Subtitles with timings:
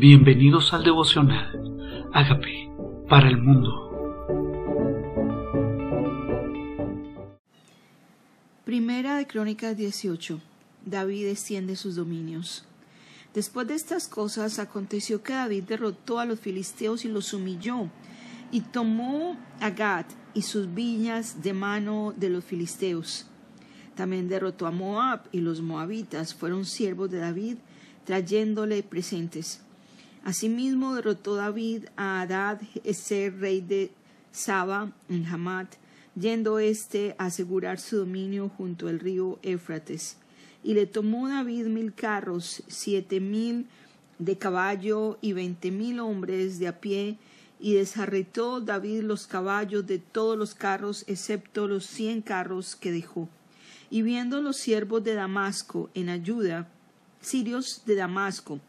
[0.00, 2.08] Bienvenidos al devocional.
[2.14, 2.72] Hágame
[3.06, 3.68] para el mundo.
[8.64, 10.40] Primera de Crónicas 18.
[10.86, 12.64] David extiende sus dominios.
[13.34, 17.90] Después de estas cosas aconteció que David derrotó a los filisteos y los humilló,
[18.50, 23.26] y tomó a Gad y sus viñas de mano de los filisteos.
[23.96, 27.58] También derrotó a Moab, y los moabitas fueron siervos de David,
[28.06, 29.62] trayéndole presentes.
[30.22, 33.90] Asimismo derrotó David a Adad Eser, rey de
[34.32, 35.74] Saba, en Hamat,
[36.14, 40.16] yendo éste a asegurar su dominio junto al río Éufrates.
[40.62, 43.66] Y le tomó David mil carros, siete mil
[44.18, 47.16] de caballo y veinte mil hombres de a pie,
[47.58, 53.28] y desarretó David los caballos de todos los carros, excepto los cien carros que dejó.
[53.90, 56.68] Y viendo los siervos de Damasco en ayuda,
[57.20, 58.60] sirios de Damasco,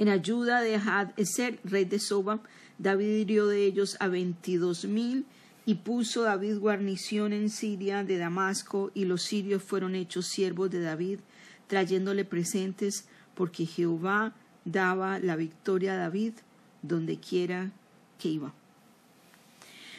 [0.00, 2.40] en ayuda de Had Eser, rey de Soba,
[2.78, 5.26] David hirió de ellos a veintidós mil,
[5.66, 10.80] y puso David guarnición en Siria de Damasco, y los sirios fueron hechos siervos de
[10.80, 11.20] David,
[11.66, 16.32] trayéndole presentes, porque Jehová daba la victoria a David
[16.80, 17.70] donde quiera
[18.18, 18.54] que iba.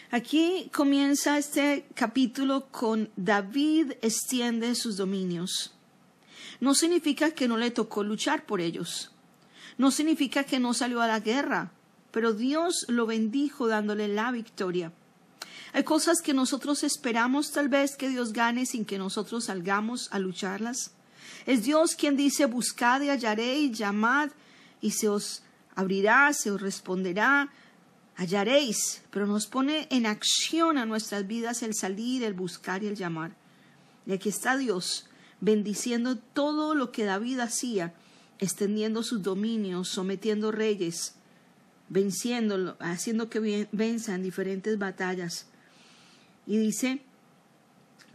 [0.09, 5.75] Aquí comienza este capítulo con David extiende sus dominios.
[6.59, 9.11] No significa que no le tocó luchar por ellos.
[9.77, 11.71] No significa que no salió a la guerra,
[12.11, 14.91] pero Dios lo bendijo dándole la victoria.
[15.73, 20.19] Hay cosas que nosotros esperamos tal vez que Dios gane sin que nosotros salgamos a
[20.19, 20.91] lucharlas.
[21.45, 24.31] Es Dios quien dice buscad y hallaréis, llamad
[24.81, 25.43] y se os
[25.75, 27.49] abrirá, se os responderá,
[28.17, 32.95] hallaréis, pero nos pone en acción a nuestras vidas el salir, el buscar y el
[32.95, 33.35] llamar.
[34.05, 35.07] Y aquí está Dios
[35.39, 37.93] bendiciendo todo lo que David hacía,
[38.41, 41.13] extendiendo sus dominios, sometiendo reyes,
[41.89, 45.45] venciéndolo, haciendo que venzan diferentes batallas.
[46.47, 47.01] Y dice,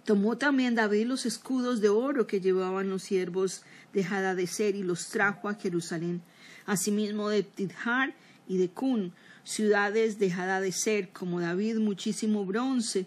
[0.05, 3.63] tomó también David los escudos de oro que llevaban los siervos
[3.95, 6.21] de Hadadezer y los trajo a Jerusalén,
[6.67, 8.15] asimismo de Tidhar
[8.49, 9.13] y de Cun,
[9.45, 13.07] ciudades de Hadadezer, como David muchísimo bronce.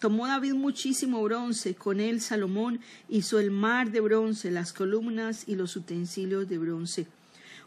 [0.00, 2.80] Tomó David muchísimo bronce, con él Salomón
[3.10, 7.06] hizo el mar de bronce, las columnas y los utensilios de bronce.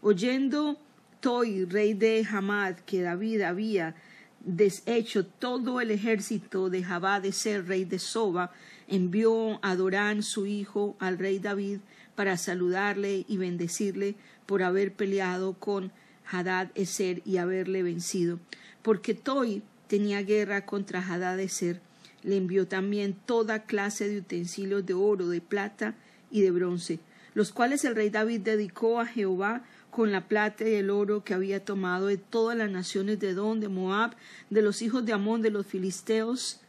[0.01, 0.79] Oyendo
[1.19, 3.95] Toi, rey de Hamad, que David había
[4.39, 8.51] deshecho todo el ejército de Jabá de ser rey de Soba,
[8.87, 11.81] envió a Dorán su hijo al rey David
[12.15, 14.15] para saludarle y bendecirle
[14.47, 15.91] por haber peleado con
[16.25, 18.39] Hadad Eser y haberle vencido.
[18.81, 21.79] Porque Toi tenía guerra contra Hadad Eser,
[22.23, 25.95] le envió también toda clase de utensilios de oro, de plata
[26.31, 26.99] y de bronce,
[27.33, 31.33] los cuales el rey David dedicó a Jehová con la plata y el oro que
[31.33, 34.15] había tomado de todas las naciones de Edom, de Moab,
[34.49, 36.59] de los hijos de Amón, de los filisteos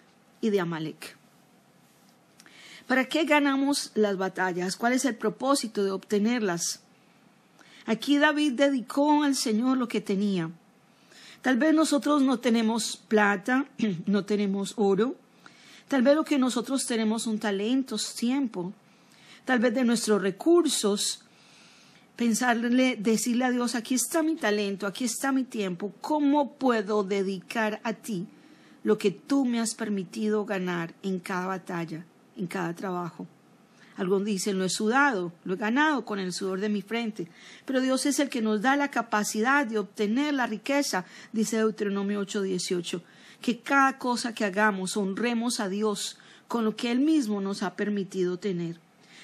[0.41, 1.17] y de Amalek.
[2.87, 4.77] ¿Para qué ganamos las batallas?
[4.77, 6.83] ¿Cuál es el propósito de obtenerlas?
[7.87, 10.51] Aquí David dedicó al Señor lo que tenía.
[11.41, 13.67] Tal vez nosotros no tenemos plata,
[14.07, 15.17] no tenemos oro.
[15.89, 18.73] Tal vez lo que nosotros tenemos son talentos, tiempo.
[19.45, 21.25] Tal vez de nuestros recursos
[22.17, 27.81] pensarle, decirle a Dios, aquí está mi talento, aquí está mi tiempo, ¿cómo puedo dedicar
[27.85, 28.27] a ti
[28.83, 32.05] lo que tú me has permitido ganar en cada batalla,
[32.37, 33.27] en cada trabajo?
[33.97, 37.29] Algunos dicen, lo he sudado, lo he ganado con el sudor de mi frente,
[37.65, 42.21] pero Dios es el que nos da la capacidad de obtener la riqueza, dice Deuteronomio
[42.21, 43.03] 8:18,
[43.41, 46.19] que cada cosa que hagamos honremos a Dios
[46.49, 48.79] con lo que Él mismo nos ha permitido tener.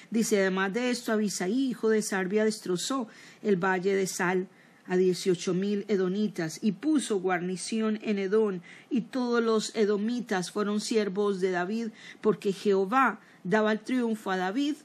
[0.09, 3.07] Dice, además de esto, Abisaí, hijo de Sarbia, destrozó
[3.41, 4.47] el valle de Sal
[4.87, 11.39] a dieciocho mil edonitas y puso guarnición en Edón, y todos los edomitas fueron siervos
[11.39, 11.89] de David,
[12.19, 14.75] porque Jehová daba el triunfo a David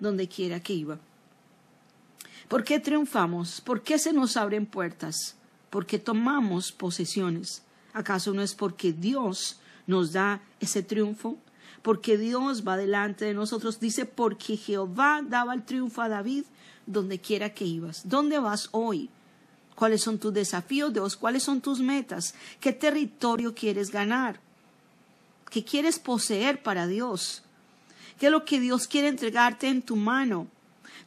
[0.00, 0.98] donde quiera que iba.
[2.48, 3.60] ¿Por qué triunfamos?
[3.60, 5.36] ¿Por qué se nos abren puertas?
[5.70, 7.62] ¿Por qué tomamos posesiones?
[7.92, 11.38] ¿Acaso no es porque Dios nos da ese triunfo?
[11.82, 13.80] porque Dios va delante de nosotros.
[13.80, 16.44] Dice, porque Jehová daba el triunfo a David
[16.86, 18.08] donde quiera que ibas.
[18.08, 19.10] ¿Dónde vas hoy?
[19.74, 21.16] ¿Cuáles son tus desafíos, Dios?
[21.16, 22.34] ¿Cuáles son tus metas?
[22.60, 24.40] ¿Qué territorio quieres ganar?
[25.50, 27.42] ¿Qué quieres poseer para Dios?
[28.18, 30.46] ¿Qué es lo que Dios quiere entregarte en tu mano?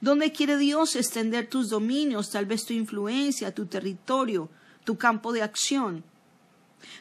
[0.01, 4.49] ¿Dónde quiere Dios extender tus dominios, tal vez tu influencia, tu territorio,
[4.83, 6.03] tu campo de acción?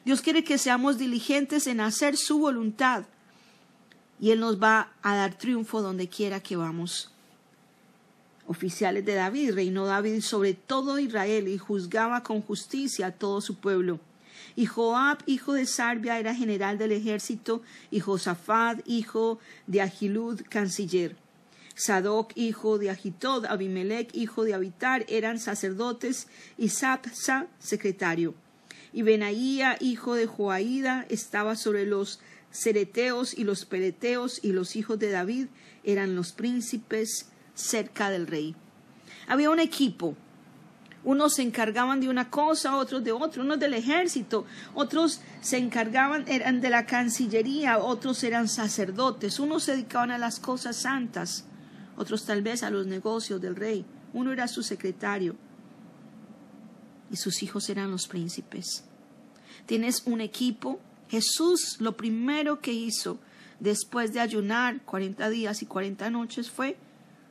[0.05, 3.05] Dios quiere que seamos diligentes en hacer su voluntad
[4.21, 7.11] y Él nos va a dar triunfo donde quiera que vamos.
[8.47, 9.55] oficiales de David.
[9.55, 14.01] Reinó David sobre todo Israel y juzgaba con justicia a todo su pueblo.
[14.57, 21.17] Y Joab, hijo de Sarbia, era general del ejército, y Josafat, hijo de Agilud, canciller.
[21.75, 28.35] Sadoc, hijo de Agitod, Abimelech, hijo de Abitar, eran sacerdotes, y Sapsa, secretario.
[28.95, 32.21] Y Benaía, hijo de Joaída, estaba sobre los
[32.53, 35.49] cereteos y los peleteos, y los hijos de David
[35.83, 38.55] eran los príncipes cerca del rey.
[39.27, 40.15] Había un equipo.
[41.03, 46.25] Unos se encargaban de una cosa, otros de otra, unos del ejército, otros se encargaban,
[46.29, 51.47] eran de la cancillería, otros eran sacerdotes, unos se dedicaban a las cosas santas,
[51.97, 55.35] otros tal vez a los negocios del rey, uno era su secretario
[57.15, 58.83] y sus hijos eran los príncipes.
[59.67, 60.81] Tienes un equipo.
[61.09, 63.21] Jesús lo primero que hizo
[63.61, 66.77] después de ayunar cuarenta días y cuarenta noches fue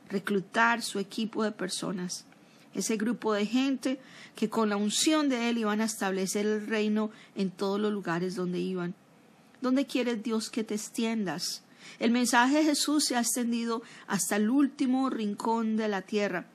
[0.08, 2.24] reclutar su equipo de personas,
[2.72, 4.00] ese grupo de gente
[4.34, 8.36] que con la unción de Él iban a establecer el reino en todos los lugares
[8.36, 8.94] donde iban.
[9.60, 11.62] ¿Dónde quiere Dios que te extiendas?
[11.98, 16.46] El mensaje de Jesús se ha extendido hasta el último rincón de la tierra.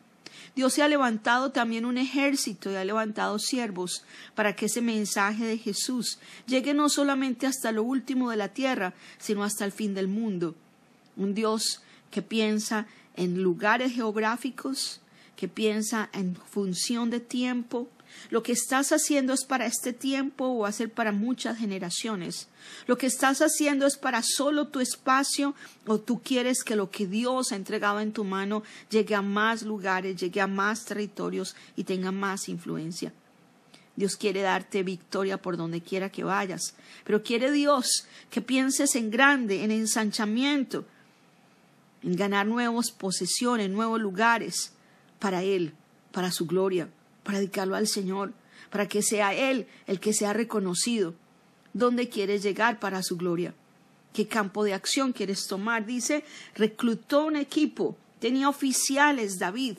[0.55, 4.03] Dios se ha levantado también un ejército y ha levantado siervos
[4.35, 8.93] para que ese mensaje de Jesús llegue no solamente hasta lo último de la tierra,
[9.17, 10.55] sino hasta el fin del mundo.
[11.15, 11.81] Un Dios
[12.11, 15.01] que piensa en lugares geográficos,
[15.35, 17.87] que piensa en función de tiempo.
[18.29, 22.47] Lo que estás haciendo es para este tiempo o va a ser para muchas generaciones.
[22.85, 25.55] Lo que estás haciendo es para solo tu espacio
[25.87, 29.63] o tú quieres que lo que Dios ha entregado en tu mano llegue a más
[29.63, 33.13] lugares, llegue a más territorios y tenga más influencia.
[33.95, 36.73] Dios quiere darte victoria por donde quiera que vayas,
[37.03, 40.85] pero quiere Dios que pienses en grande, en ensanchamiento,
[42.03, 44.71] en ganar nuevas posesiones, nuevos lugares
[45.19, 45.73] para Él,
[46.13, 46.87] para su gloria,
[47.31, 48.33] para al Señor,
[48.69, 51.13] para que sea Él el que sea reconocido.
[51.73, 53.53] ¿Dónde quieres llegar para su gloria?
[54.13, 55.85] ¿Qué campo de acción quieres tomar?
[55.85, 56.23] Dice,
[56.55, 59.77] reclutó un equipo, tenía oficiales David.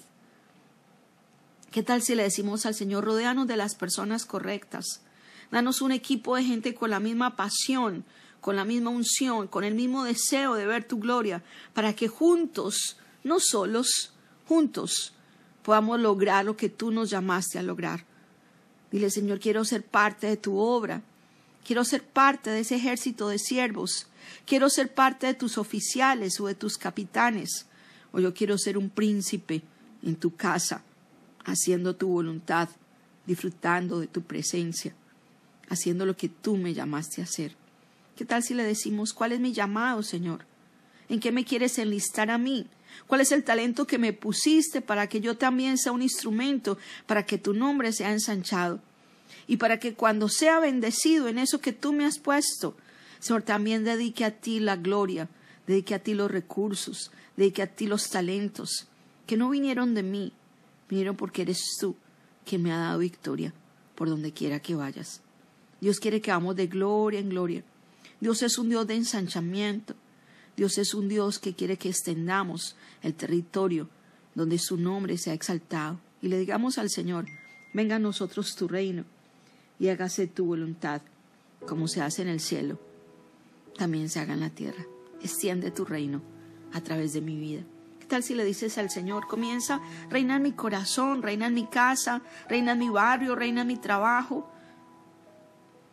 [1.70, 5.02] ¿Qué tal si le decimos al Señor, rodeanos de las personas correctas?
[5.50, 8.04] Danos un equipo de gente con la misma pasión,
[8.40, 11.42] con la misma unción, con el mismo deseo de ver tu gloria,
[11.74, 14.12] para que juntos, no solos,
[14.46, 15.12] juntos,
[15.62, 18.04] podamos lograr lo que tú nos llamaste a lograr.
[18.90, 21.02] Dile, Señor, quiero ser parte de tu obra,
[21.64, 24.06] quiero ser parte de ese ejército de siervos,
[24.46, 27.66] quiero ser parte de tus oficiales o de tus capitanes,
[28.12, 29.62] o yo quiero ser un príncipe
[30.02, 30.82] en tu casa,
[31.44, 32.68] haciendo tu voluntad,
[33.26, 34.94] disfrutando de tu presencia,
[35.68, 37.54] haciendo lo que tú me llamaste a hacer.
[38.16, 40.44] ¿Qué tal si le decimos, ¿cuál es mi llamado, Señor?
[41.08, 42.66] ¿En qué me quieres enlistar a mí?
[43.06, 47.26] ¿Cuál es el talento que me pusiste para que yo también sea un instrumento, para
[47.26, 48.80] que tu nombre sea ensanchado?
[49.46, 52.76] Y para que cuando sea bendecido en eso que tú me has puesto,
[53.18, 55.28] Señor, también dedique a ti la gloria,
[55.66, 58.86] dedique a ti los recursos, dedique a ti los talentos,
[59.26, 60.32] que no vinieron de mí,
[60.88, 61.96] vinieron porque eres tú
[62.44, 63.52] quien me ha dado victoria
[63.94, 65.20] por donde quiera que vayas.
[65.80, 67.62] Dios quiere que vamos de gloria en gloria.
[68.20, 69.94] Dios es un Dios de ensanchamiento.
[70.60, 73.88] Dios es un Dios que quiere que extendamos el territorio
[74.34, 77.24] donde su nombre sea exaltado y le digamos al Señor,
[77.72, 79.06] venga a nosotros tu reino
[79.78, 81.00] y hágase tu voluntad,
[81.66, 82.78] como se hace en el cielo,
[83.78, 84.84] también se haga en la tierra.
[85.22, 86.20] Extiende tu reino
[86.74, 87.62] a través de mi vida.
[87.98, 91.68] ¿Qué tal si le dices al Señor, comienza, reina en mi corazón, reina en mi
[91.68, 94.52] casa, reina en mi barrio, reina en mi trabajo,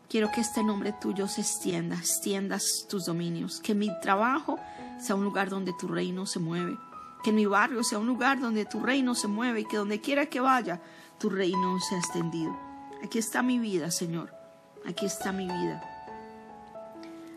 [0.09, 4.57] Quiero que este nombre tuyo se extienda, extiendas tus dominios, que mi trabajo
[4.99, 6.77] sea un lugar donde tu reino se mueve,
[7.23, 10.27] que mi barrio sea un lugar donde tu reino se mueve y que donde quiera
[10.27, 10.81] que vaya,
[11.19, 12.55] tu reino sea extendido.
[13.03, 14.33] Aquí está mi vida, Señor,
[14.85, 15.83] aquí está mi vida.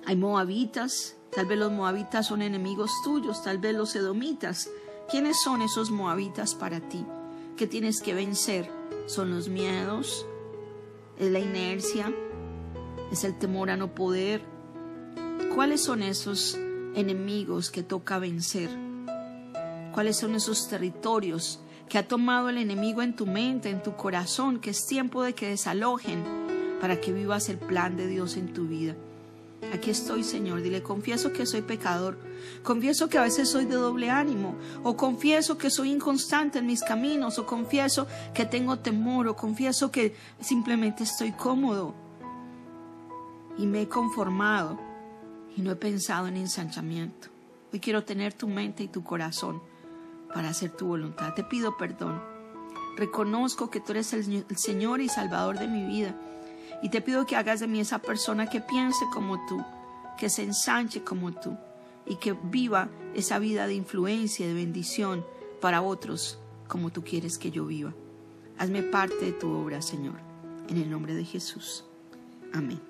[0.06, 4.70] Hay moabitas, tal vez los moabitas son enemigos tuyos, tal vez los edomitas.
[5.10, 7.04] ¿Quiénes son esos moabitas para ti?
[7.56, 8.70] ¿Qué tienes que vencer?
[9.06, 10.24] ¿Son los miedos?
[11.18, 12.14] ¿Es la inercia?
[13.10, 14.42] Es el temor a no poder.
[15.54, 16.58] ¿Cuáles son esos
[16.94, 18.70] enemigos que toca vencer?
[19.92, 24.60] ¿Cuáles son esos territorios que ha tomado el enemigo en tu mente, en tu corazón,
[24.60, 26.22] que es tiempo de que desalojen
[26.80, 28.94] para que vivas el plan de Dios en tu vida?
[29.74, 30.62] Aquí estoy, Señor.
[30.62, 32.18] Dile, confieso que soy pecador.
[32.62, 34.54] Confieso que a veces soy de doble ánimo.
[34.82, 37.38] O confieso que soy inconstante en mis caminos.
[37.38, 39.28] O confieso que tengo temor.
[39.28, 41.94] O confieso que simplemente estoy cómodo
[43.60, 44.78] y me he conformado
[45.54, 47.28] y no he pensado en ensanchamiento.
[47.70, 49.62] Hoy quiero tener tu mente y tu corazón
[50.34, 51.34] para hacer tu voluntad.
[51.34, 52.22] Te pido perdón.
[52.96, 56.14] Reconozco que tú eres el, Señor y Salvador de mi vida.
[56.82, 59.62] Y te pido que hagas de mí esa persona que piense como tú,
[60.18, 61.54] que se ensanche como tú
[62.06, 65.24] y que viva esa vida de influencia y de bendición
[65.60, 67.92] para otros como tú quieres que yo viva.
[68.56, 70.18] Hazme parte de tu obra, Señor.
[70.68, 71.84] En el nombre de Jesús.
[72.54, 72.89] Amén.